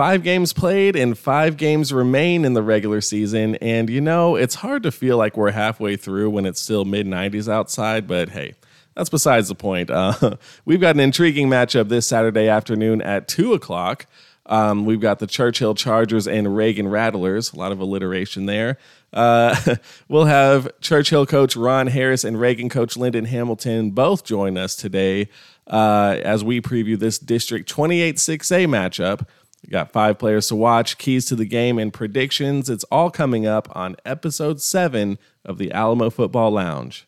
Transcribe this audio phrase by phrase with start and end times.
[0.00, 3.56] Five games played and five games remain in the regular season.
[3.56, 7.06] And you know, it's hard to feel like we're halfway through when it's still mid
[7.06, 8.54] 90s outside, but hey,
[8.94, 9.90] that's besides the point.
[9.94, 14.06] Uh, we've got an intriguing matchup this Saturday afternoon at 2 o'clock.
[14.46, 17.52] Um, we've got the Churchill Chargers and Reagan Rattlers.
[17.52, 18.78] A lot of alliteration there.
[19.12, 19.76] Uh,
[20.08, 25.28] we'll have Churchill coach Ron Harris and Reagan coach Lyndon Hamilton both join us today
[25.66, 29.26] uh, as we preview this District 28 6A matchup.
[29.62, 32.70] We got five players to watch, keys to the game, and predictions.
[32.70, 37.06] It's all coming up on episode seven of the Alamo Football Lounge.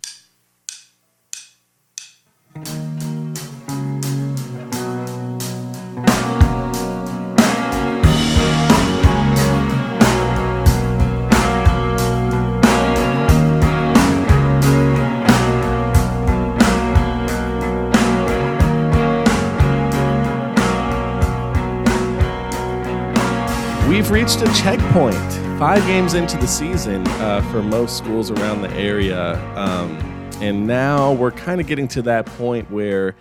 [23.92, 25.59] We've reached a checkpoint.
[25.59, 29.34] Five games into the season uh, for most schools around the area.
[29.54, 29.99] Um,
[30.40, 33.15] and now we're kind of getting to that point where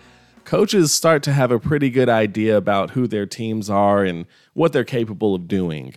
[0.44, 4.72] coaches start to have a pretty good idea about who their teams are and what
[4.72, 5.94] they're capable of doing.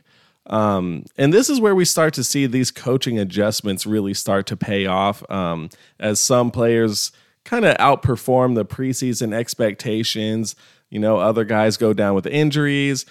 [0.47, 4.57] Um, and this is where we start to see these coaching adjustments really start to
[4.57, 5.69] pay off um,
[6.01, 7.13] as some players
[7.45, 10.53] kind of outperform the preseason expectations.
[10.89, 13.05] You know, other guys go down with injuries.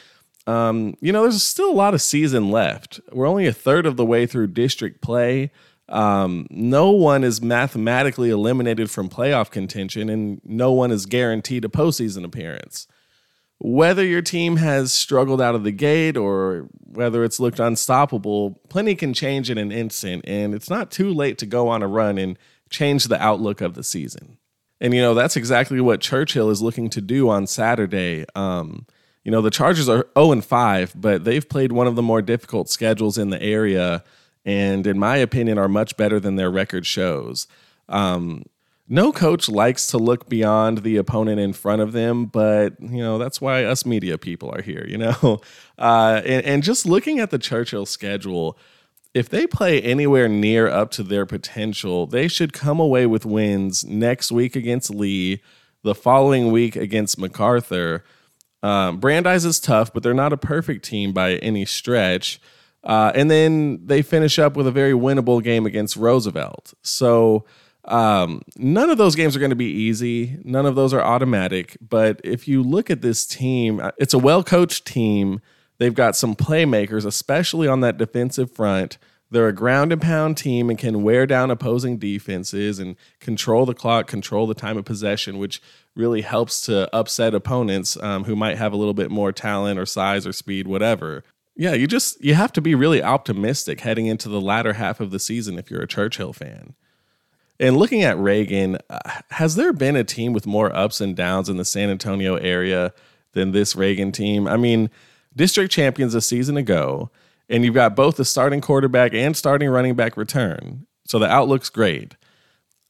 [0.47, 3.01] Um, you know, there's still a lot of season left.
[3.13, 5.51] We're only a third of the way through district play.
[5.89, 11.69] Um, no one is mathematically eliminated from playoff contention, and no one is guaranteed a
[11.69, 12.87] postseason appearance.
[13.59, 18.95] Whether your team has struggled out of the gate or whether it's looked unstoppable, plenty
[18.95, 22.19] can change in an instant, and it's not too late to go on a run
[22.19, 24.39] and change the outlook of the season.
[24.81, 28.25] And you know that's exactly what Churchill is looking to do on Saturday.
[28.35, 28.87] Um,
[29.25, 32.23] you know, the Chargers are 0 and 5, but they've played one of the more
[32.23, 34.05] difficult schedules in the area,
[34.45, 37.49] and in my opinion, are much better than their record shows.
[37.89, 38.45] Um,
[38.87, 43.17] no coach likes to look beyond the opponent in front of them, but you know
[43.17, 44.85] that's why us media people are here.
[44.87, 45.41] You know,
[45.79, 48.59] uh, and, and just looking at the Churchill schedule,
[49.15, 53.85] if they play anywhere near up to their potential, they should come away with wins
[53.85, 55.41] next week against Lee,
[55.83, 58.05] the following week against MacArthur
[58.65, 62.41] um, Brandeis is tough, but they're not a perfect team by any stretch.
[62.83, 66.73] Uh, and then they finish up with a very winnable game against Roosevelt.
[66.81, 67.45] So
[67.85, 70.39] um, none of those games are going to be easy.
[70.45, 71.77] None of those are automatic.
[71.87, 75.43] But if you look at this team, uh, it's a well coached team.
[75.77, 78.97] They've got some playmakers, especially on that defensive front.
[79.35, 83.75] They're a ground and pound team and can wear down opposing defenses and control the
[83.75, 85.61] clock, control the time of possession, which
[85.97, 89.87] really helps to upset opponents um, who might have a little bit more talent or
[89.87, 91.25] size or speed, whatever.
[91.57, 95.11] Yeah, you just you have to be really optimistic heading into the latter half of
[95.11, 96.75] the season if you're a Churchill fan.
[97.59, 101.49] And looking at Reagan, uh, has there been a team with more ups and downs
[101.49, 102.95] in the San Antonio area
[103.33, 104.47] than this Reagan team?
[104.47, 104.91] I mean,
[105.35, 107.11] district champions a season ago,
[107.49, 110.87] and you've got both the starting quarterback and starting running back return.
[111.07, 112.17] So the outlook's great.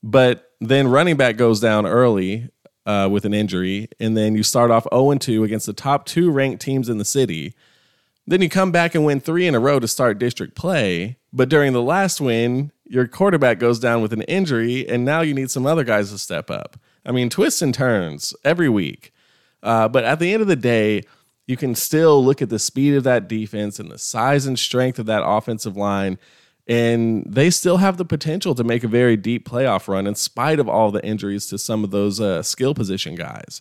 [0.03, 2.51] But then running back goes down early
[2.87, 6.31] uh, with an injury, and then you start off 0 2 against the top two
[6.31, 7.55] ranked teams in the city.
[8.27, 11.19] Then you come back and win three in a row to start district play.
[11.33, 15.35] But during the last win, your quarterback goes down with an injury, and now you
[15.35, 16.79] need some other guys to step up.
[17.05, 19.13] I mean, twists and turns every week.
[19.63, 21.03] Uh, but at the end of the day,
[21.47, 24.99] you can still look at the speed of that defense and the size and strength
[24.99, 26.19] of that offensive line
[26.67, 30.59] and they still have the potential to make a very deep playoff run in spite
[30.59, 33.61] of all the injuries to some of those uh, skill position guys.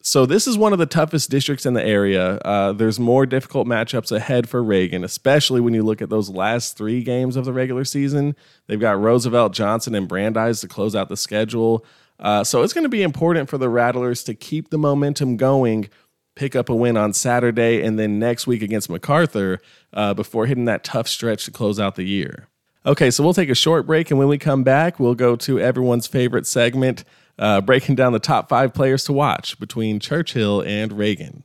[0.00, 2.36] So this is one of the toughest districts in the area.
[2.38, 6.76] Uh, there's more difficult matchups ahead for Reagan, especially when you look at those last
[6.76, 8.36] three games of the regular season.
[8.68, 11.84] They've got Roosevelt, Johnson, and Brandeis to close out the schedule.
[12.20, 15.88] Uh, so it's going to be important for the Rattlers to keep the momentum going
[16.36, 19.60] pick up a win on Saturday and then next week against MacArthur
[19.92, 22.46] uh, before hitting that tough stretch to close out the year.
[22.84, 25.58] Okay, so we'll take a short break, and when we come back, we'll go to
[25.58, 27.02] everyone's favorite segment,
[27.36, 31.42] uh, breaking down the top five players to watch between Churchill and Reagan.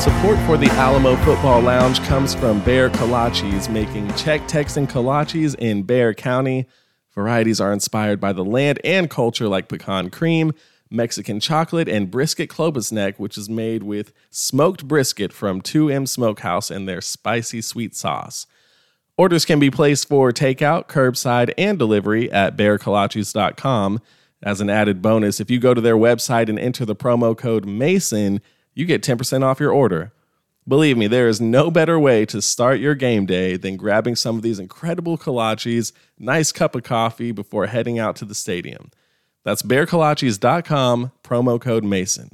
[0.00, 5.82] Support for the Alamo Football Lounge comes from Bexar Kolaches, making Czech Texan kolaches in
[5.82, 6.66] Bexar County.
[7.14, 10.52] Varieties are inspired by the land and culture like pecan cream,
[10.90, 16.88] Mexican chocolate, and brisket klobasnek, which is made with smoked brisket from 2M Smokehouse and
[16.88, 18.46] their spicy sweet sauce.
[19.18, 24.00] Orders can be placed for takeout, curbside, and delivery at bexarkolaches.com.
[24.42, 27.66] As an added bonus, if you go to their website and enter the promo code
[27.66, 28.40] MASON,
[28.74, 30.12] you get 10% off your order.
[30.68, 34.36] Believe me, there is no better way to start your game day than grabbing some
[34.36, 38.90] of these incredible kolaches, nice cup of coffee before heading out to the stadium.
[39.42, 42.30] That's bexarkolaches.com, promo code MASON.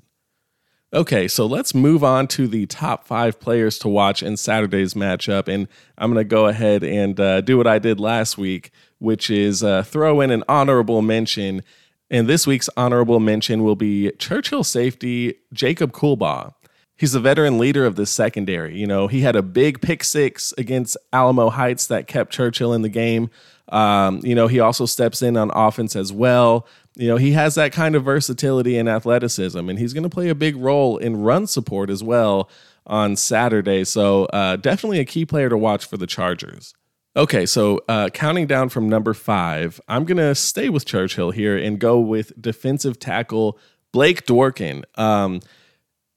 [0.92, 5.48] Okay, so let's move on to the top five players to watch in Saturday's matchup.
[5.48, 5.68] And
[5.98, 9.62] I'm going to go ahead and uh, do what I did last week, which is
[9.62, 11.62] uh, throw in an honorable mention.
[12.10, 16.54] And this week's honorable mention will be Churchill safety Jacob Coolbaugh.
[16.98, 18.78] He's a veteran leader of the secondary.
[18.78, 22.82] You know, he had a big pick six against Alamo Heights that kept Churchill in
[22.82, 23.28] the game.
[23.68, 26.66] Um, you know, he also steps in on offense as well.
[26.94, 30.30] You know, he has that kind of versatility and athleticism, and he's going to play
[30.30, 32.48] a big role in run support as well
[32.86, 33.84] on Saturday.
[33.84, 36.72] So, uh, definitely a key player to watch for the Chargers.
[37.16, 41.56] Okay, so uh, counting down from number five, I'm going to stay with Churchill here
[41.56, 43.58] and go with defensive tackle
[43.90, 44.84] Blake Dworkin.
[44.98, 45.40] Um,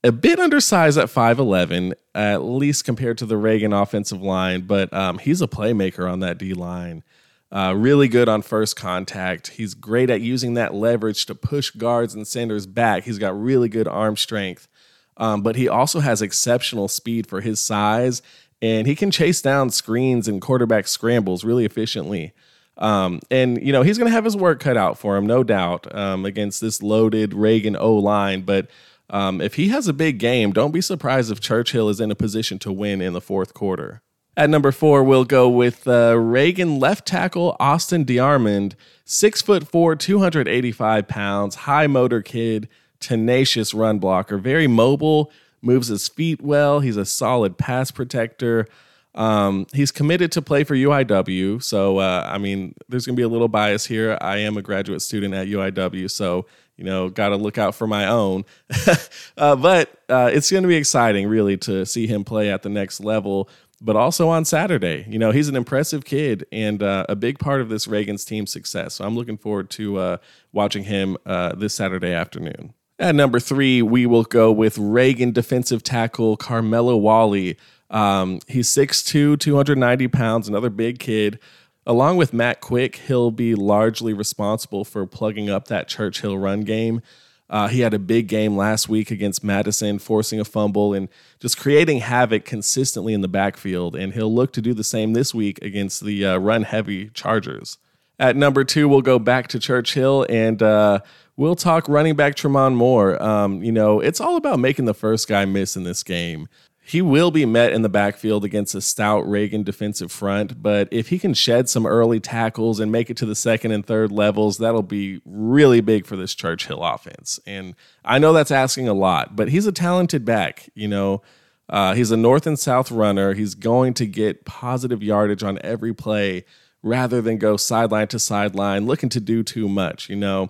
[0.04, 5.19] a bit undersized at 5'11, at least compared to the Reagan offensive line, but um,
[5.19, 7.04] he's a playmaker on that D line.
[7.50, 9.48] Uh, really good on first contact.
[9.52, 13.06] He's great at using that leverage to push guards and centers back.
[13.06, 14.68] He's got really good arm strength,
[15.16, 18.22] um, but he also has exceptional speed for his size,
[18.61, 22.33] and he can chase down screens and quarterback scrambles really efficiently.
[22.77, 25.44] Um, and you know he's going to have his work cut out for him, no
[25.44, 28.41] doubt, um, against this loaded Reagan O line.
[28.41, 28.67] But
[29.09, 32.15] um, if he has a big game, don't be surprised if Churchill is in a
[32.15, 34.01] position to win in the fourth quarter.
[34.38, 39.97] At number four, we'll go with uh, Reagan left tackle Austin DeArmond, six foot four,
[39.97, 42.69] 285 pounds, high motor kid,
[43.01, 45.29] tenacious run blocker, very mobile,
[45.61, 46.79] moves his feet well.
[46.79, 48.67] He's a solid pass protector.
[49.15, 51.61] Um, he's committed to play for UIW.
[51.63, 54.17] So, uh, I mean, there's going to be a little bias here.
[54.21, 56.09] I am a graduate student at UIW.
[56.11, 56.45] So,
[56.77, 58.45] you know, got to look out for my own.
[59.38, 62.69] uh, but uh, it's going to be exciting, really, to see him play at the
[62.69, 63.50] next level
[63.81, 65.06] but also on Saturday.
[65.07, 68.45] You know, he's an impressive kid and uh, a big part of this Reagan's team
[68.45, 68.95] success.
[68.95, 70.17] So I'm looking forward to uh,
[70.51, 72.73] watching him uh, this Saturday afternoon.
[73.00, 77.57] At number three, we will go with Reagan defensive tackle Carmelo Wally.
[77.90, 81.40] Um, he's 6'2, 290 pounds, another big kid.
[81.86, 87.01] Along with Matt Quick, he'll be largely responsible for plugging up that Churchill run game.
[87.50, 91.07] Uh, he had a big game last week against Madison, forcing a fumble and
[91.40, 93.95] just creating havoc consistently in the backfield.
[93.95, 97.78] And he'll look to do the same this week against the uh, run heavy Chargers.
[98.19, 101.00] At number two, we'll go back to Churchill and uh,
[101.38, 103.21] we'll talk running back Tremont Moore.
[103.24, 106.50] Um, you know, it's all about making the first guy miss in this game.
[106.83, 111.10] He will be met in the backfield against a stout Reagan defensive front, but if
[111.10, 114.57] he can shed some early tackles and make it to the second and third levels,
[114.57, 117.39] that'll be really big for this Churchill offense.
[117.45, 120.71] And I know that's asking a lot, but he's a talented back.
[120.74, 121.21] You know,
[121.69, 123.36] uh, he's a north and south runner.
[123.36, 126.44] He's going to get positive yardage on every play
[126.81, 130.10] rather than go sideline to sideline looking to do too much.
[130.10, 130.50] You know,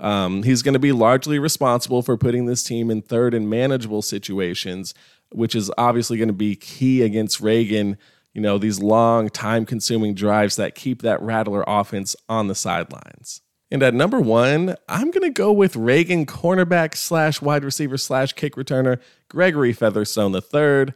[0.00, 4.02] um, he's going to be largely responsible for putting this team in third and manageable
[4.02, 4.94] situations
[5.30, 7.98] which is obviously going to be key against Reagan.
[8.32, 13.40] You know, these long, time consuming drives that keep that Rattler offense on the sidelines.
[13.70, 18.32] And at number one, I'm going to go with Reagan cornerback slash wide receiver slash
[18.34, 20.94] kick returner Gregory Featherstone III,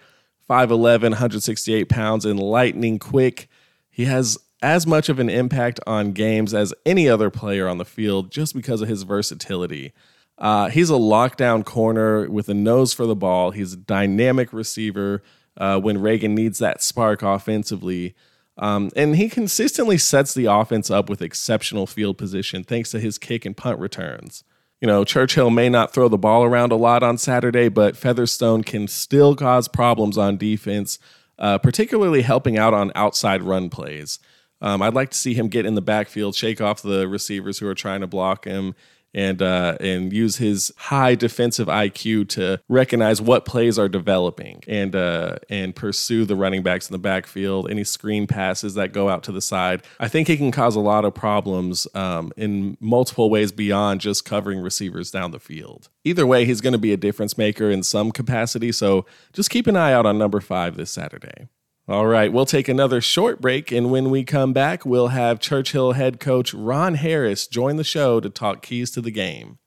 [0.49, 3.49] 5'11, 168 pounds, and lightning quick.
[3.89, 7.85] He has as much of an impact on games as any other player on the
[7.85, 9.93] field just because of his versatility.
[10.38, 13.50] Uh, he's a lockdown corner with a nose for the ball.
[13.50, 15.23] He's a dynamic receiver
[15.57, 18.14] uh, when Reagan needs that spark offensively.
[18.57, 23.19] Um, and he consistently sets the offense up with exceptional field position thanks to his
[23.19, 24.45] kick and punt returns.
[24.81, 28.62] You know, Churchill may not throw the ball around a lot on Saturday, but Featherstone
[28.62, 30.99] can still cause problems on defense,
[31.38, 34.19] uh, particularly helping out on outside run plays.
[34.61, 37.67] Um, I'd like to see him get in the backfield, shake off the receivers who
[37.67, 38.75] are trying to block him,
[39.14, 44.95] and uh, and use his high defensive IQ to recognize what plays are developing and
[44.95, 47.71] uh, and pursue the running backs in the backfield.
[47.71, 50.81] Any screen passes that go out to the side, I think he can cause a
[50.81, 55.88] lot of problems um, in multiple ways beyond just covering receivers down the field.
[56.05, 58.73] Either way, he's going to be a difference maker in some capacity.
[58.73, 61.49] So just keep an eye out on number five this Saturday.
[61.91, 63.73] All right, we'll take another short break.
[63.73, 68.21] And when we come back, we'll have Churchill head coach Ron Harris join the show
[68.21, 69.59] to talk keys to the game.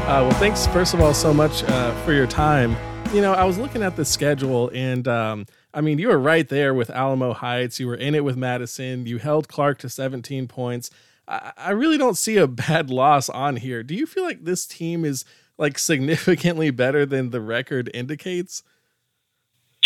[0.00, 2.74] Uh, well, thanks, first of all, so much uh, for your time.
[3.12, 6.48] You know, I was looking at the schedule, and um, I mean, you were right
[6.48, 7.78] there with Alamo Heights.
[7.78, 9.06] You were in it with Madison.
[9.06, 10.90] You held Clark to 17 points.
[11.28, 13.82] I, really don't see a bad loss on here.
[13.82, 15.24] Do you feel like this team is
[15.58, 18.62] like significantly better than the record indicates?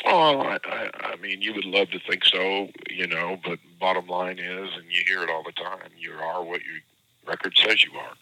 [0.05, 4.07] Oh, I, I, I mean, you would love to think so, you know, but bottom
[4.07, 6.79] line is, and you hear it all the time, you are what your
[7.27, 8.15] record says you are,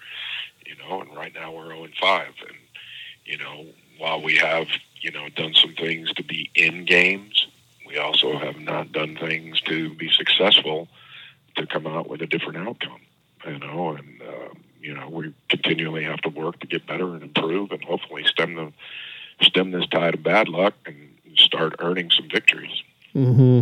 [0.66, 2.26] you know, and right now we're 0 and 5.
[2.26, 2.56] And,
[3.24, 3.66] you know,
[3.98, 4.66] while we have,
[5.00, 7.39] you know, done some things to be in games,
[7.90, 10.88] we also have not done things to be successful
[11.56, 13.00] to come out with a different outcome,
[13.44, 14.48] you know, and, uh,
[14.80, 18.54] you know, we continually have to work to get better and improve and hopefully stem
[18.54, 18.72] the,
[19.42, 22.82] stem this tide of bad luck and start earning some victories.
[23.14, 23.60] Mm-hmm.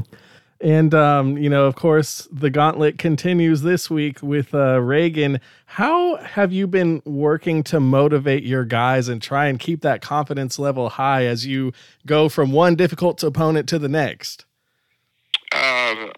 [0.60, 5.40] And um, you know, of course, the gauntlet continues this week with uh, Reagan.
[5.66, 10.58] How have you been working to motivate your guys and try and keep that confidence
[10.58, 11.72] level high as you
[12.06, 14.46] go from one difficult opponent to the next?
[15.52, 16.08] Uh,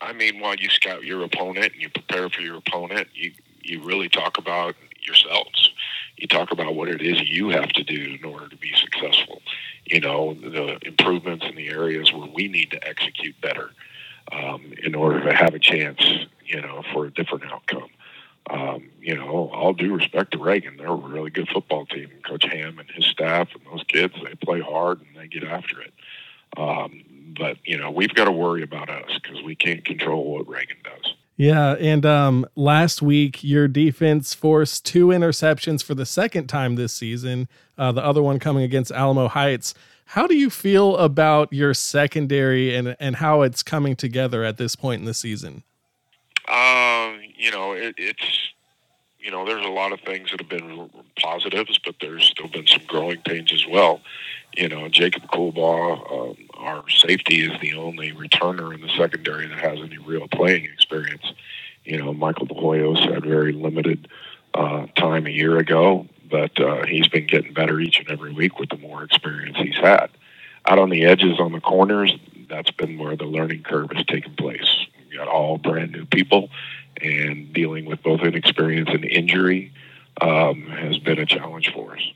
[0.00, 3.32] I mean, while you scout your opponent and you prepare for your opponent, you
[3.62, 5.70] you really talk about yourselves.
[6.16, 9.42] You talk about what it is you have to do in order to be successful.
[9.86, 13.70] You know, the improvements in the areas where we need to execute better
[14.32, 16.00] um, in order to have a chance,
[16.44, 17.88] you know, for a different outcome.
[18.48, 22.10] Um, you know, all due respect to Reagan, they're a really good football team.
[22.26, 25.80] Coach Ham and his staff and those kids, they play hard and they get after
[25.80, 25.92] it.
[26.56, 27.04] Um,
[27.38, 30.78] but you know, we've got to worry about us because we can't control what Reagan
[30.82, 30.99] does.
[31.40, 36.92] Yeah, and um, last week your defense forced two interceptions for the second time this
[36.92, 37.48] season.
[37.78, 39.72] Uh, the other one coming against Alamo Heights.
[40.04, 44.76] How do you feel about your secondary and and how it's coming together at this
[44.76, 45.62] point in the season?
[46.46, 48.52] Um, you know, it, it's
[49.20, 50.88] you know, there's a lot of things that have been
[51.20, 54.00] positives, but there's still been some growing pains as well.
[54.56, 59.58] You know, Jacob Coolbaugh, um, our safety, is the only returner in the secondary that
[59.58, 61.32] has any real playing experience.
[61.84, 64.08] You know, Michael DeHoyos had very limited
[64.54, 68.58] uh, time a year ago, but uh, he's been getting better each and every week
[68.58, 70.08] with the more experience he's had.
[70.66, 72.14] Out on the edges, on the corners,
[72.48, 74.68] that's been where the learning curve has taken place.
[74.98, 76.50] We've got all brand new people
[77.02, 79.72] and dealing with both inexperience and injury
[80.20, 82.12] um, has been a challenge for us.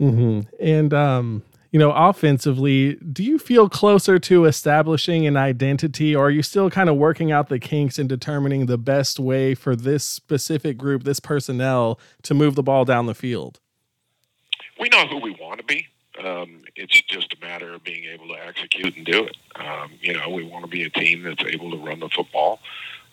[0.00, 0.40] Mm-hmm.
[0.60, 6.30] And um, you know, offensively, do you feel closer to establishing an identity, or are
[6.30, 10.04] you still kind of working out the kinks and determining the best way for this
[10.04, 13.58] specific group, this personnel, to move the ball down the field?
[14.78, 15.86] We know who we want to be.
[16.22, 19.36] Um, it's just a matter of being able to execute and do it.
[19.56, 22.60] Um, you know, we want to be a team that's able to run the football.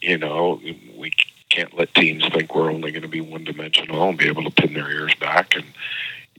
[0.01, 0.61] You know,
[0.97, 1.11] we
[1.49, 4.51] can't let teams think we're only going to be one dimensional and be able to
[4.51, 5.65] pin their ears back and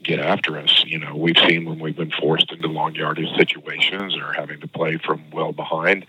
[0.02, 0.84] get after us.
[0.86, 4.68] You know, we've seen when we've been forced into long yardage situations or having to
[4.68, 6.06] play from well behind,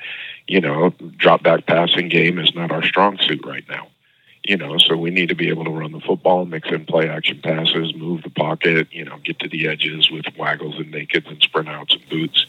[0.47, 3.87] you know, drop back passing game is not our strong suit right now.
[4.43, 7.07] You know, so we need to be able to run the football, mix in play
[7.07, 11.29] action passes, move the pocket, you know, get to the edges with waggles and nakeds
[11.29, 12.47] and sprint outs and boots,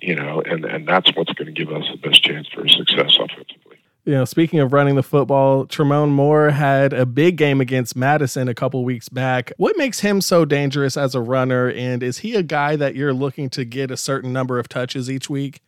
[0.00, 3.18] you know, and, and that's what's going to give us the best chance for success
[3.20, 3.65] offensively
[4.06, 8.48] you know, speaking of running the football, Tremone Moore had a big game against Madison
[8.48, 9.52] a couple weeks back.
[9.56, 11.68] What makes him so dangerous as a runner?
[11.68, 15.10] And is he a guy that you're looking to get a certain number of touches
[15.10, 15.60] each week?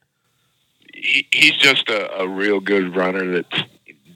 [0.94, 3.64] He, he's just a, a real good runner that's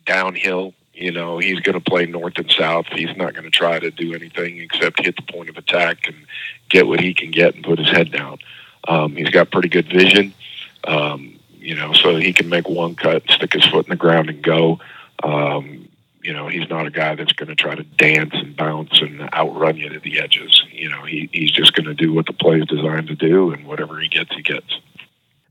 [0.07, 0.75] downhill.
[0.95, 2.87] You know, he's going to play north and south.
[2.93, 6.15] He's not going to try to do anything except hit the point of attack and
[6.71, 8.39] get what he can get and put his head down.
[8.87, 10.33] Um, he's got pretty good vision.
[10.85, 11.32] Um,
[11.63, 14.43] you know, so he can make one cut, stick his foot in the ground, and
[14.43, 14.81] go.
[15.23, 15.89] Um,
[16.23, 19.21] you know, he's not a guy that's going to try to dance and bounce and
[19.35, 20.63] outrun you to the edges.
[20.71, 23.51] You know, he, he's just going to do what the play is designed to do,
[23.51, 24.79] and whatever he gets, he gets.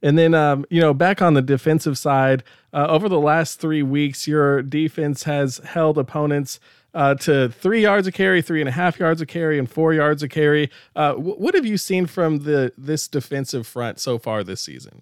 [0.01, 3.83] And then, um, you know, back on the defensive side, uh, over the last three
[3.83, 6.59] weeks, your defense has held opponents
[6.93, 9.93] uh, to three yards of carry, three and a half yards of carry, and four
[9.93, 10.69] yards of carry.
[10.95, 15.01] Uh, w- what have you seen from the this defensive front so far this season?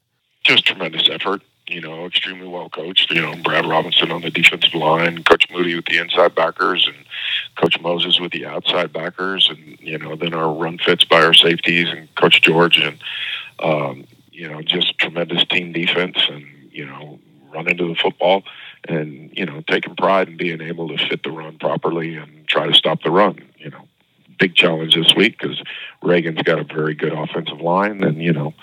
[0.49, 1.41] Just tremendous effort.
[1.67, 3.11] You know, extremely well coached.
[3.11, 7.05] You know, Brad Robinson on the defensive line, Coach Moody with the inside backers, and
[7.55, 11.35] Coach Moses with the outside backers, and you know, then our run fits by our
[11.35, 12.97] safeties and Coach George, and
[13.59, 17.19] um, you know, just tremendous team defense, and you know,
[17.53, 18.43] run into the football,
[18.87, 22.65] and you know, taking pride in being able to fit the run properly and try
[22.65, 23.39] to stop the run.
[23.59, 23.87] You know,
[24.39, 25.61] big challenge this week because
[26.01, 28.55] Reagan's got a very good offensive line, and you know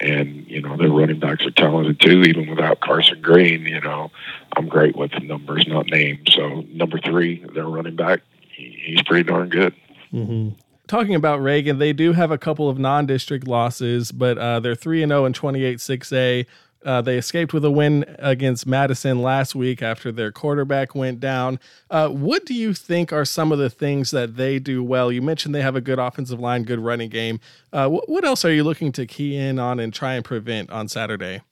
[0.00, 2.22] and you know their running backs are talented too.
[2.22, 4.10] Even without Carson Green, you know
[4.56, 6.32] I'm great with numbers, not names.
[6.34, 9.74] So number three, their running back, he's pretty darn good.
[10.12, 10.56] Mm-hmm.
[10.86, 15.02] talking about Reagan, they do have a couple of non-district losses, but uh, they're three
[15.02, 16.46] and zero and twenty eight six A.
[16.84, 21.58] Uh, they escaped with a win against Madison last week after their quarterback went down.
[21.90, 25.10] Uh, what do you think are some of the things that they do well?
[25.10, 27.40] You mentioned they have a good offensive line, good running game.
[27.72, 30.70] Uh, wh- what else are you looking to key in on and try and prevent
[30.70, 31.42] on Saturday?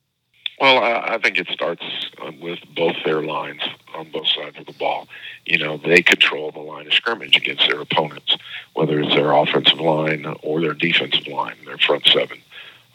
[0.59, 1.83] Well, I think it starts
[2.23, 3.61] um, with both their lines
[3.95, 5.07] on both sides of the ball.
[5.45, 8.35] You know, they control the line of scrimmage against their opponents,
[8.73, 12.39] whether it's their offensive line or their defensive line, their front seven.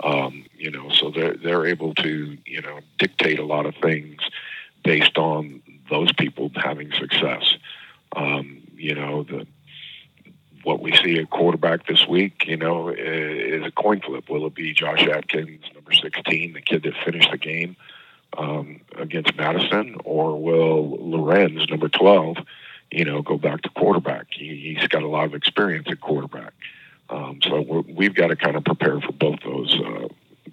[0.04, 4.22] Um, you know, so they're they're able to you know dictate a lot of things
[4.84, 7.56] based on those people having success.
[8.16, 9.46] Um, you know, the
[10.64, 14.30] what we see at quarterback this week, you know, is, a coin flip.
[14.30, 17.76] Will it be Josh Atkins, number 16, the kid that finished the game
[18.38, 22.38] um, against Madison, or will Lorenz, number 12,
[22.92, 24.28] you know, go back to quarterback?
[24.32, 26.54] He, has got a lot of experience at quarterback.
[27.12, 30.08] Um, so we have got to kind of prepare for both those uh,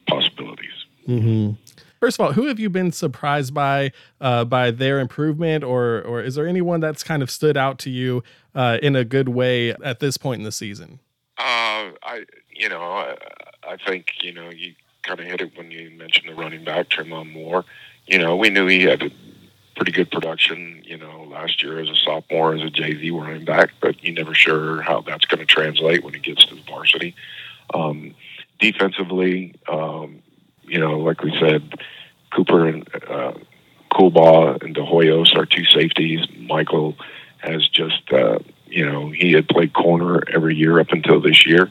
[0.09, 0.87] possibilities.
[1.07, 1.53] Mm-hmm.
[2.01, 6.23] First of all, who have you been surprised by uh, by their improvement, or or
[6.23, 8.23] is there anyone that's kind of stood out to you
[8.55, 11.01] uh, in a good way at this point in the season?
[11.39, 13.17] Uh, I you know I,
[13.67, 16.89] I think you know you kind of hit it when you mentioned the running back
[16.89, 17.65] Tremont Moore.
[18.07, 19.13] You know we knew he had
[19.79, 20.83] pretty good production.
[20.85, 24.35] You know last year as a sophomore as a JV running back, but you never
[24.35, 27.15] sure how that's going to translate when he gets to the varsity.
[27.73, 28.15] Um,
[28.59, 30.23] defensively, um,
[30.65, 31.75] you know, like we said,
[32.35, 33.35] Cooper and uh,
[33.93, 36.27] Coolbaugh and DeHoyos are two safeties.
[36.37, 36.97] Michael
[37.39, 41.71] has just, uh, you know, he had played corner every year up until this year,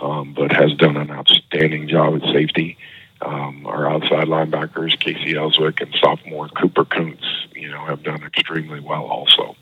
[0.00, 2.76] um, but has done an outstanding job at safety.
[3.22, 8.80] Um, our outside linebackers, Casey Elswick and sophomore Cooper Kuntz, you know, have done extremely
[8.80, 9.56] well also.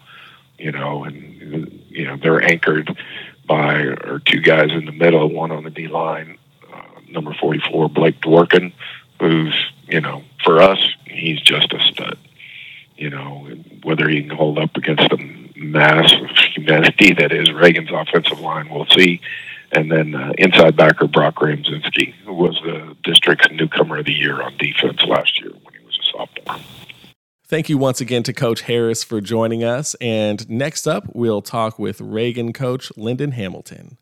[0.58, 2.96] You know, and you know they're anchored
[3.46, 6.38] by our two guys in the middle, one on the D line,
[6.72, 8.72] uh, number forty-four Blake Dworkin,
[9.20, 9.54] who's
[9.86, 12.18] you know for us he's just a stud.
[12.96, 13.48] You know
[13.82, 18.68] whether he can hold up against the mass of humanity that is Reagan's offensive line,
[18.70, 19.20] we'll see.
[19.74, 24.40] And then uh, inside backer Brock Ramzinski, who was the district's newcomer of the year
[24.40, 26.64] on defense last year when he was a sophomore.
[27.46, 29.94] Thank you once again to Coach Harris for joining us.
[30.00, 33.98] And next up, we'll talk with Reagan coach Lyndon Hamilton.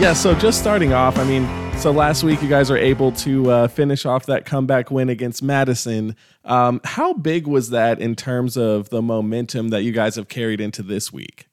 [0.00, 3.50] Yeah, so just starting off, I mean, so last week you guys are able to
[3.50, 6.16] uh, finish off that comeback win against Madison.
[6.44, 10.60] Um, how big was that in terms of the momentum that you guys have carried
[10.60, 11.46] into this week?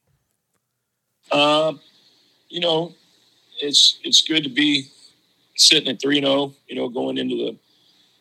[1.31, 1.73] Uh,
[2.49, 2.93] you know,
[3.61, 4.87] it's it's good to be
[5.55, 6.23] sitting at three.
[6.25, 7.57] Oh, you know, going into the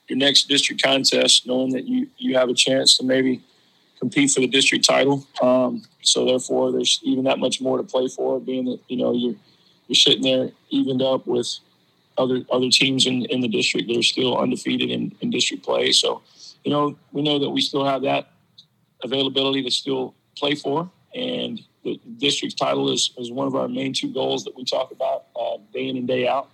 [0.09, 3.41] your next district contest, knowing that you you have a chance to maybe
[3.99, 5.27] compete for the district title.
[5.43, 9.13] Um, so therefore, there's even that much more to play for, being that you know
[9.13, 9.37] you're
[9.87, 11.59] you're sitting there evened up with
[12.19, 15.93] other other teams in, in the district that are still undefeated in, in district play.
[15.93, 16.23] So,
[16.65, 18.31] you know, we know that we still have that
[19.03, 20.91] availability to still play for.
[21.15, 24.93] And the district title is, is one of our main two goals that we talk
[24.93, 26.51] about uh, day in and day out.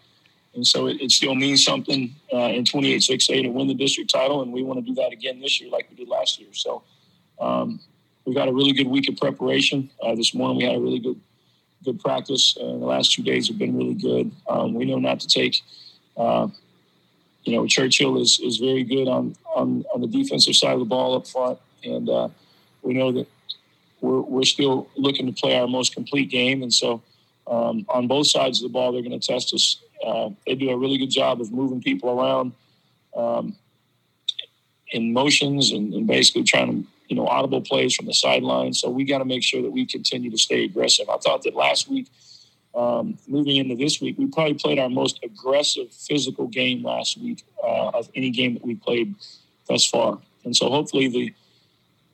[0.54, 4.42] And so it, it still means something uh, in 28-6A to win the district title,
[4.42, 6.48] and we want to do that again this year like we did last year.
[6.52, 6.82] So
[7.38, 7.80] um,
[8.24, 9.90] we've got a really good week of preparation.
[10.02, 11.20] Uh, this morning we had a really good
[11.84, 12.56] good practice.
[12.60, 14.30] Uh, the last two days have been really good.
[14.48, 15.62] Um, we know not to take.
[16.16, 16.48] Uh,
[17.44, 20.84] you know, Churchill is, is very good on, on, on the defensive side of the
[20.84, 22.28] ball up front, and uh,
[22.82, 23.28] we know that
[24.00, 26.62] we're, we're still looking to play our most complete game.
[26.62, 27.02] And so,
[27.46, 29.80] um, on both sides of the ball, they're going to test us.
[30.04, 32.52] Uh, they do a really good job of moving people around
[33.16, 33.56] um,
[34.90, 38.72] in motions and, and basically trying to you know, audible plays from the sideline.
[38.72, 41.08] So we got to make sure that we continue to stay aggressive.
[41.08, 42.08] I thought that last week,
[42.74, 47.44] um, moving into this week, we probably played our most aggressive physical game last week
[47.62, 49.14] uh, of any game that we played
[49.68, 50.18] thus far.
[50.44, 51.32] And so hopefully the,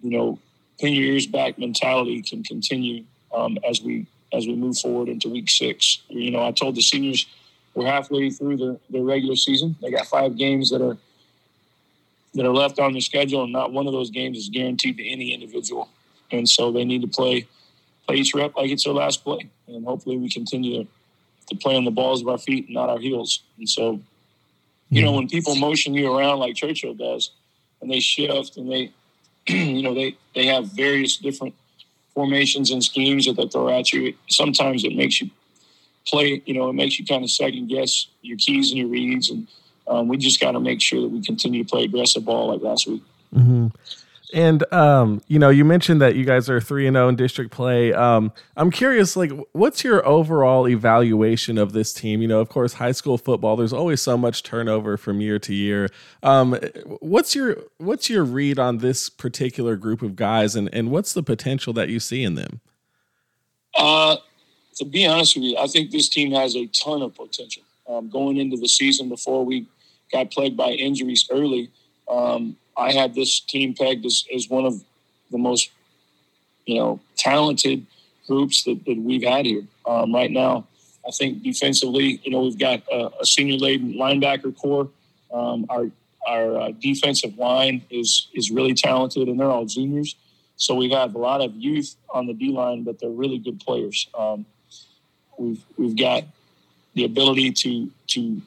[0.03, 0.39] you know,
[0.79, 5.29] pin your ears back mentality can continue um, as we as we move forward into
[5.29, 6.03] week six.
[6.09, 7.27] You know, I told the seniors
[7.75, 9.77] we're halfway through the, the regular season.
[9.83, 10.97] They got five games that are–
[12.35, 15.07] that are left on the schedule, and not one of those games is guaranteed to
[15.07, 15.89] any individual.
[16.31, 17.47] And so they need to play
[18.07, 20.89] play each rep like it's their last play, and hopefully we continue to,
[21.49, 23.43] to play on the balls of our feet and not our heels.
[23.59, 24.01] And so,
[24.91, 27.31] you know, when people motion you around like Churchill does,
[27.81, 28.93] and they shift and they,
[29.49, 31.55] you know, they they have various different
[32.15, 34.15] formations and schemes that they throw at you.
[34.29, 35.31] Sometimes it makes you
[36.07, 36.43] play.
[36.47, 39.47] You know, it makes you kind of second guess your keys and your reads and
[39.87, 42.63] um, we just got to make sure that we continue to play aggressive ball like
[42.63, 43.03] last week.
[43.35, 43.69] Mm-hmm.
[44.33, 47.17] And um, you know, you mentioned that you guys are three and zero oh in
[47.17, 47.93] district play.
[47.93, 52.23] Um, I'm curious, like, what's your overall evaluation of this team?
[52.23, 53.57] You know, of course, high school football.
[53.57, 55.91] There's always so much turnover from year to year.
[56.23, 56.59] Um,
[57.01, 61.23] what's your what's your read on this particular group of guys, and and what's the
[61.23, 62.63] potential that you see in them?
[63.77, 64.17] Uh,
[64.77, 67.65] to be honest with you, I think this team has a ton of potential.
[67.89, 69.67] Um, going into the season before we
[70.13, 71.71] got plagued by injuries early.
[72.09, 74.85] Um, I had this team pegged as, as one of
[75.31, 75.71] the most,
[76.67, 77.87] you know, talented
[78.27, 80.67] groups that, that we've had here um, right now.
[81.07, 84.89] I think defensively, you know, we've got a, a senior laden linebacker core.
[85.33, 85.91] Um, our
[86.29, 90.15] our uh, defensive line is is really talented, and they're all juniors.
[90.57, 93.39] So we have got a lot of youth on the D line, but they're really
[93.39, 94.07] good players.
[94.17, 94.47] Um,
[95.37, 96.25] we've we've got
[96.95, 98.43] the ability to to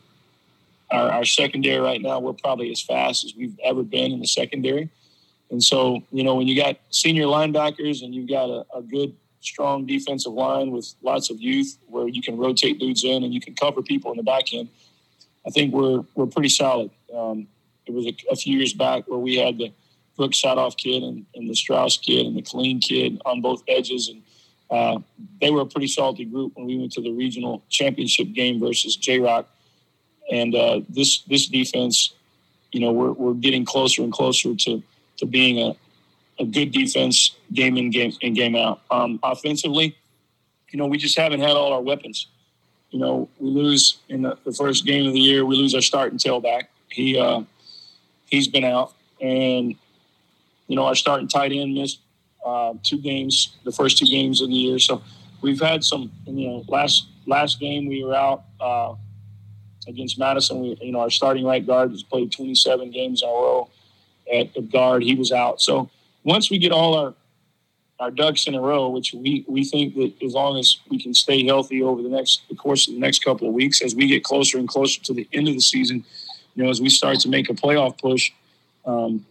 [0.92, 4.28] our, our secondary right now, we're probably as fast as we've ever been in the
[4.28, 4.90] secondary.
[5.52, 9.16] And so, you know, when you got senior linebackers and you've got a, a good,
[9.42, 13.40] strong defensive line with lots of youth where you can rotate dudes in and you
[13.40, 14.70] can cover people in the back end,
[15.46, 16.90] I think we're we're pretty solid.
[17.16, 17.48] Um,
[17.86, 19.72] it was a, a, few years back where we had the
[20.18, 24.10] Brooks Sadoff kid and, and the Strauss kid and the Clean kid on both edges,
[24.10, 24.24] and
[24.70, 25.00] uh,
[25.40, 28.96] they were a pretty salty group when we went to the regional championship game versus
[28.96, 29.48] J Rock
[30.32, 32.14] and uh, this this defense,
[32.72, 34.84] you know, we're, we're getting closer and closer to
[35.18, 35.76] to being a,
[36.42, 38.82] a good defense game in game in game out.
[38.90, 39.96] Um, offensively,
[40.72, 42.28] you know, we just haven't had all our weapons.
[42.92, 45.46] You know, we lose in the, the first game of the year.
[45.46, 46.64] We lose our starting tailback.
[46.90, 47.42] He uh,
[48.30, 49.76] he's been out, and
[50.68, 52.00] you know, our starting tight end missed
[52.46, 54.80] uh, two games, the first two games of the year.
[54.80, 55.02] So
[55.42, 56.12] we've had some.
[56.26, 58.44] You know, last last game we were out.
[58.60, 58.96] Uh,
[59.88, 60.62] against Madison.
[60.62, 63.70] We, you know, our starting right guard has played 27 games in a row
[64.32, 65.04] at, at guard.
[65.04, 65.62] He was out.
[65.62, 65.90] So
[66.24, 67.14] once we get all our
[67.98, 71.14] our ducks in a row, which we, we think that as long as we can
[71.14, 74.06] stay healthy over the next the course of the next couple of weeks, as we
[74.06, 76.04] get closer and closer to the end of the season,
[76.56, 78.34] you know, as we start to make a playoff push,
[78.86, 79.26] um,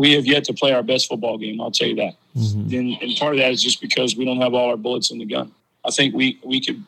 [0.00, 1.60] we have yet to play our best football game.
[1.60, 2.14] I'll tell you that.
[2.34, 2.74] Mm-hmm.
[2.74, 5.18] And, and part of that is just because we don't have all our bullets in
[5.18, 5.52] the gun.
[5.84, 6.82] I think we we could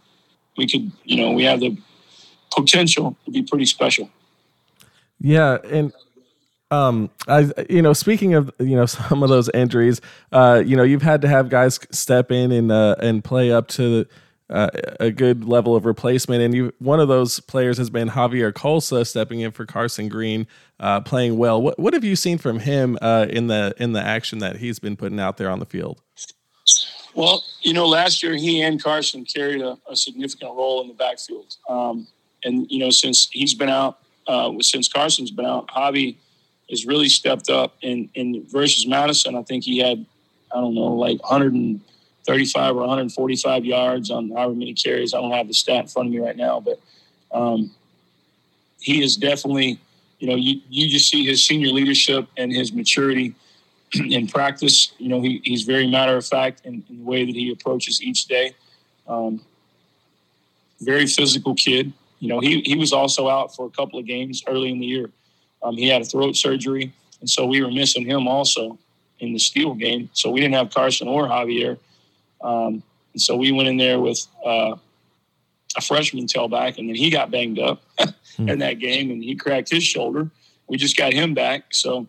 [0.57, 1.77] we could you know we have the
[2.57, 4.09] potential to be pretty special.
[5.21, 5.93] Yeah, and
[6.71, 10.01] um, I you know speaking of you know some of those injuries,
[10.33, 13.69] uh, you know you've had to have guys step in and uh, and play up
[13.77, 14.07] to
[15.01, 19.07] a good level of replacement, and you one of those players has been Javier Colsa
[19.07, 20.47] stepping in for Carson Green,
[20.79, 21.61] uh, playing well.
[21.61, 24.79] What what have you seen from him uh, in the in the action that he's
[24.79, 26.03] been putting out there on the field?
[27.15, 30.95] Well, you know, last year he and Carson carried a, a significant role in the
[30.95, 31.57] backfield.
[31.69, 32.07] Um,
[32.45, 36.17] and you know, since he's been out, uh, since Carson's been out, Javi
[36.71, 37.77] has really stepped up.
[37.83, 40.05] In in versus Madison, I think he had,
[40.55, 41.21] I don't know, like
[42.27, 45.13] 135 or 145 yards on however many carries.
[45.13, 46.81] I don't have the stat in front of me right now, but
[47.33, 47.71] um,
[48.81, 49.81] he is definitely,
[50.21, 53.35] you know, you you just see his senior leadership and his maturity
[53.95, 54.93] in practice.
[54.99, 58.01] You know, he, he's very matter of fact in, in the way that he approaches
[58.03, 58.55] each day.
[59.09, 59.41] Um,
[60.81, 61.93] very physical kid.
[62.21, 64.87] You know, he, he was also out for a couple of games early in the
[64.87, 65.11] year.
[65.63, 68.79] Um, he had a throat surgery, and so we were missing him also
[69.19, 70.09] in the Steele game.
[70.13, 71.79] So we didn't have Carson or Javier.
[72.43, 74.77] Um, and so we went in there with uh,
[75.77, 77.83] a freshman tailback, and then he got banged up
[78.37, 78.49] hmm.
[78.49, 80.31] in that game, and he cracked his shoulder.
[80.69, 81.75] We just got him back.
[81.75, 82.07] So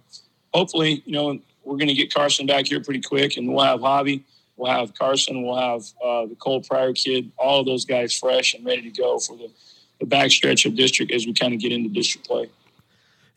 [0.54, 3.80] hopefully, you know, we're going to get Carson back here pretty quick, and we'll have
[3.80, 4.24] Javi,
[4.58, 8.54] we'll have Carson, we'll have uh, the Cole Pryor kid, all of those guys fresh
[8.54, 9.50] and ready to go for the–
[10.04, 12.50] the backstretch of district as we kind of get into district play.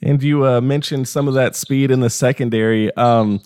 [0.03, 2.95] And you uh, mentioned some of that speed in the secondary.
[2.97, 3.41] Um,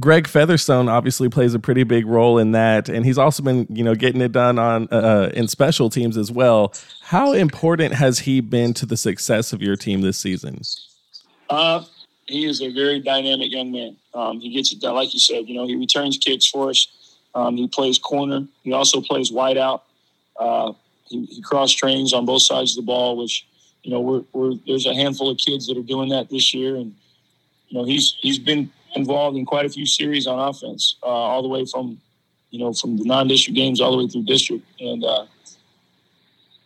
[0.00, 3.84] Greg Featherstone obviously plays a pretty big role in that, and he's also been, you
[3.84, 6.72] know, getting it done on uh, uh, in special teams as well.
[7.02, 10.62] How important has he been to the success of your team this season?
[11.50, 11.84] Uh,
[12.26, 13.96] he is a very dynamic young man.
[14.14, 15.48] Um, he gets it done, like you said.
[15.48, 16.86] You know, he returns kicks for us.
[17.34, 18.46] Um, he plays corner.
[18.62, 19.84] He also plays wide out.
[20.38, 20.72] Uh,
[21.04, 23.46] he, he cross trains on both sides of the ball, which
[23.82, 26.76] you know we're, we're there's a handful of kids that are doing that this year,
[26.76, 26.94] and
[27.68, 31.42] you know he's he's been involved in quite a few series on offense, uh, all
[31.42, 32.00] the way from
[32.50, 35.26] you know from the non-district games all the way through district, and uh,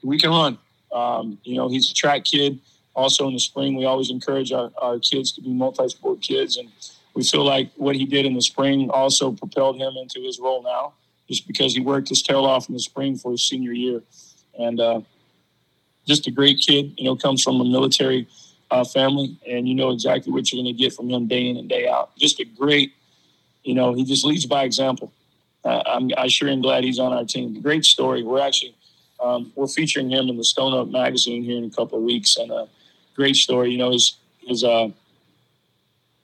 [0.03, 0.59] we can run.
[0.93, 2.59] Um, you know he's a track kid.
[2.95, 6.71] Also in the spring, we always encourage our, our kids to be multi-sport kids, and
[7.15, 10.63] we feel like what he did in the spring also propelled him into his role
[10.63, 10.93] now,
[11.29, 14.01] just because he worked his tail off in the spring for his senior year
[14.59, 15.01] and uh,
[16.07, 16.95] just a great kid.
[16.97, 18.29] You know, comes from a military
[18.71, 21.57] uh, family, and you know exactly what you're going to get from him day in
[21.57, 22.17] and day out.
[22.17, 22.93] Just a great,
[23.63, 25.13] you know, he just leads by example.
[25.65, 27.61] Uh, I'm, I sure am glad he's on our team.
[27.61, 28.23] Great story.
[28.23, 28.75] We're actually
[29.21, 32.37] um, we're featuring him in the Stone Up magazine here in a couple of weeks,
[32.37, 32.69] and a
[33.15, 33.71] great story.
[33.71, 34.89] You know, his his uh,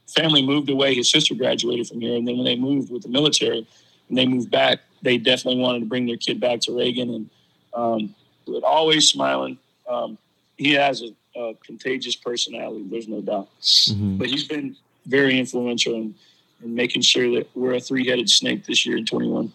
[0.08, 0.94] family moved away.
[0.94, 3.66] His sister graduated from here, and then when they moved with the military,
[4.08, 7.30] and they moved back, they definitely wanted to bring their kid back to Reagan, and
[7.72, 8.14] um,
[8.62, 9.58] always smiling.
[9.88, 10.18] Um,
[10.56, 12.84] he has a, a, contagious personality.
[12.88, 14.18] There's no doubt, mm-hmm.
[14.18, 16.14] but he's been very influential in,
[16.62, 19.52] in making sure that we're a three-headed snake this year in 21.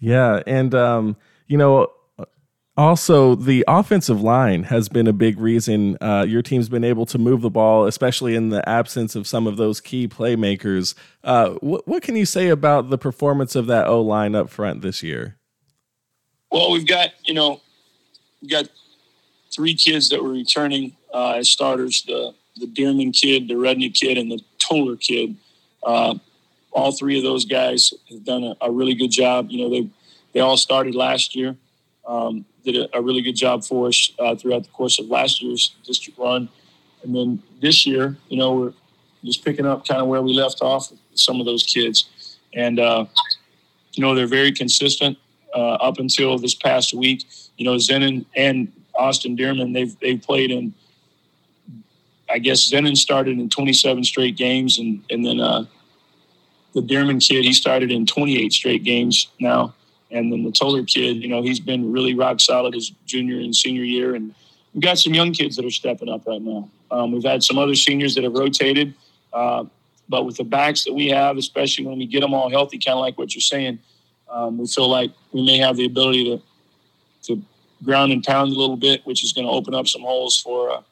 [0.00, 1.90] Yeah, and um, you know,
[2.76, 7.18] also, the offensive line has been a big reason uh, your team's been able to
[7.18, 10.96] move the ball, especially in the absence of some of those key playmakers.
[11.22, 14.82] Uh, what, what can you say about the performance of that O line up front
[14.82, 15.36] this year?
[16.50, 17.60] Well, we've got you know,
[18.42, 18.68] we've got
[19.54, 24.18] three kids that were returning uh, as starters: the the Dearman kid, the Rudney kid,
[24.18, 25.36] and the Toller kid.
[25.82, 26.14] Uh,
[26.72, 29.50] all three of those guys have done a, a really good job.
[29.50, 29.88] You know, they
[30.32, 31.56] they all started last year.
[32.06, 35.40] Um, did a, a, really good job for us uh, throughout the course of last
[35.40, 36.50] year's district run.
[37.02, 38.72] And then this year, you know, we're
[39.24, 42.38] just picking up kind of where we left off with some of those kids.
[42.52, 43.06] And, uh,
[43.92, 45.16] you know, they're very consistent
[45.54, 47.24] uh, up until this past week.
[47.56, 50.72] You know, Zenon and Austin Dearman, they've, they've played in,
[52.30, 54.78] I guess Zenon started in 27 straight games.
[54.78, 55.64] And, and then uh,
[56.74, 59.74] the Dearman kid, he started in 28 straight games now.
[60.10, 63.54] And then the Toller kid, you know, he's been really rock solid his junior and
[63.54, 64.14] senior year.
[64.14, 64.34] And
[64.72, 66.68] we've got some young kids that are stepping up right now.
[66.90, 68.94] Um, we've had some other seniors that have rotated.
[69.32, 69.64] Uh,
[70.08, 72.94] but with the backs that we have, especially when we get them all healthy, kind
[72.94, 73.78] of like what you're saying,
[74.28, 76.42] um, we feel like we may have the ability to
[77.22, 77.42] to
[77.84, 80.70] ground and pound a little bit, which is going to open up some holes for
[80.70, 80.82] uh,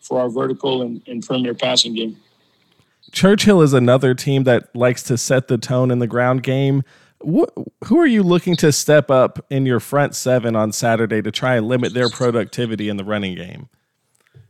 [0.00, 2.16] for our vertical and, and perimeter passing game.
[3.12, 6.82] Churchill is another team that likes to set the tone in the ground game.
[7.20, 7.52] What,
[7.84, 11.56] who are you looking to step up in your front seven on Saturday to try
[11.56, 13.68] and limit their productivity in the running game?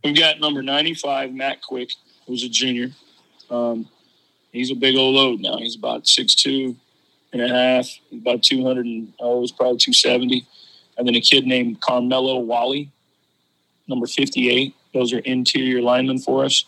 [0.03, 1.91] We've got number 95, Matt Quick,
[2.25, 2.91] who's a junior.
[3.49, 3.87] Um,
[4.51, 5.57] he's a big old load now.
[5.57, 6.75] He's about 6'2
[7.33, 10.47] and a half, about 200 and, oh, he's probably 270.
[10.97, 12.91] And then a kid named Carmelo Wally,
[13.87, 14.75] number 58.
[14.93, 16.65] Those are interior linemen for us.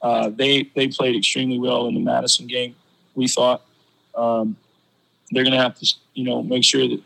[0.00, 2.74] Uh, they, they played extremely well in the Madison game,
[3.14, 3.62] we thought.
[4.14, 4.56] Um,
[5.30, 7.00] they're going to have to, you know, make sure that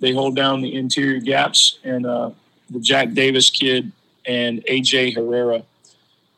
[0.00, 1.78] they hold down the interior gaps.
[1.84, 2.30] And uh,
[2.68, 3.92] the Jack Davis kid
[4.26, 5.62] and AJ Herrera,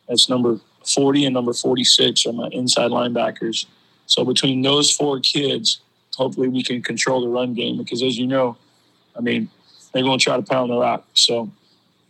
[0.09, 3.67] that's number 40 and number 46 are my inside linebackers.
[4.07, 5.81] So between those four kids,
[6.17, 8.57] hopefully we can control the run game because, as you know,
[9.17, 9.49] I mean,
[9.93, 11.07] they're going to try to pound the rock.
[11.15, 11.51] So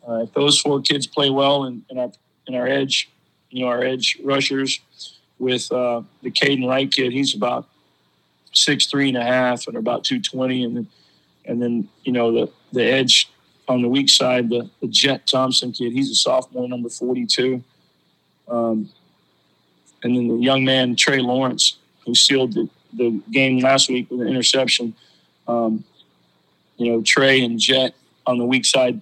[0.08, 2.12] uh, if those four kids play well and, and our
[2.46, 3.10] and our edge,
[3.50, 4.80] you know, our edge rushers
[5.38, 7.66] with uh, the Caden Wright kid, he's about
[8.52, 10.86] six three and a half and about 220 and then
[11.46, 13.30] and then you know the the edge
[13.68, 17.62] on the weak side the, the jet thompson kid he's a sophomore number 42
[18.48, 18.90] um,
[20.02, 24.20] and then the young man trey lawrence who sealed the, the game last week with
[24.20, 24.94] an interception
[25.48, 25.84] um,
[26.82, 27.94] you know trey and jet
[28.26, 29.00] on the weak side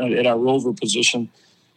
[0.00, 1.28] uh, at our rover position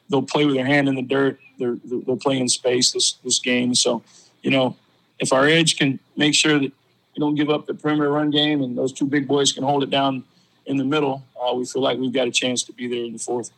[0.09, 3.39] they'll play with their hand in the dirt they're, they'll play in space this this
[3.39, 4.03] game so
[4.41, 4.75] you know
[5.19, 6.71] if our edge can make sure that
[7.15, 9.83] we don't give up the perimeter run game and those two big boys can hold
[9.83, 10.23] it down
[10.65, 13.13] in the middle, uh, we feel like we've got a chance to be there in
[13.13, 13.51] the fourth.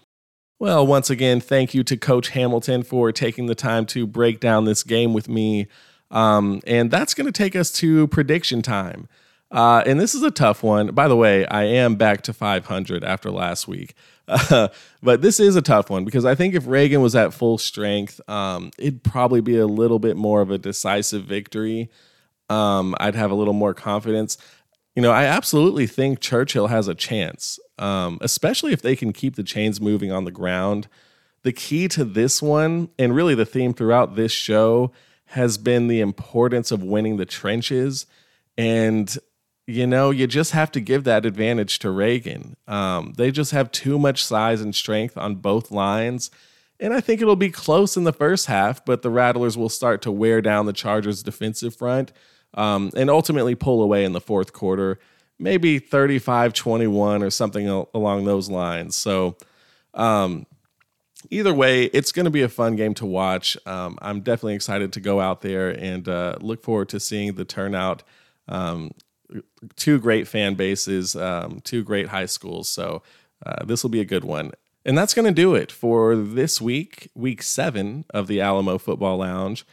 [0.60, 4.66] Well, once again, thank you to Coach Hamilton for taking the time to break down
[4.66, 5.68] this game with me.
[6.10, 9.08] Um, and that's going to take us to prediction time.
[9.50, 10.88] Uh, and this is a tough one.
[10.88, 13.94] By the way, I am back to 500 after last week.
[14.28, 14.68] Uh,
[15.04, 18.20] but this is a tough one because I think if Reagan was at full strength,
[18.30, 21.90] um, it'd probably be a little bit more of a decisive victory.
[22.50, 24.38] Um, I'd have a little more confidence.
[24.96, 29.36] You know, I absolutely think Churchill has a chance, um, especially if they can keep
[29.36, 30.88] the chains moving on the ground.
[31.44, 34.92] The key to this one, and really the theme throughout this show,
[35.32, 38.08] has been the importance of winning the trenches.
[38.58, 39.16] And
[39.68, 42.56] you know, you just have to give that advantage to Reagan.
[42.68, 46.32] Um, they just have too much size and strength on both lines.
[46.80, 50.02] And I think it'll be close in the first half, but the Rattlers will start
[50.04, 52.14] to wear down the Chargers' defensive front
[52.54, 55.00] um, and ultimately pull away in the fourth quarter,
[55.38, 58.96] maybe 35 21 or something along those lines.
[58.96, 59.36] So,
[59.96, 60.46] um,
[61.30, 63.58] either way, it's going to be a fun game to watch.
[63.66, 67.44] Um, I'm definitely excited to go out there and uh, look forward to seeing the
[67.44, 68.04] turnout.
[68.48, 68.92] Um,
[69.76, 72.70] two great fan bases, um, two great high schools.
[72.70, 73.04] So
[73.46, 74.52] Uh, this will be a good one.
[74.84, 79.18] And that's going to do it for this week, week seven of the Alamo Football
[79.18, 79.64] Lounge.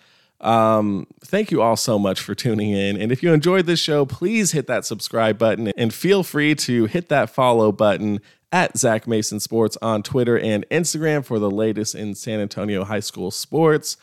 [0.40, 3.00] Um, thank you all so much for tuning in.
[3.00, 6.84] And if you enjoyed this show, please hit that subscribe button and feel free to
[6.84, 8.20] hit that follow button
[8.52, 13.00] at Zach Mason Sports on Twitter and Instagram for the latest in San Antonio high
[13.00, 13.96] school sports.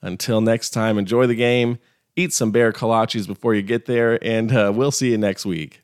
[0.00, 1.78] Until next time, enjoy the game,
[2.16, 5.81] eat some Bexar Kolaches before you get there, and uh, we'll see you next week.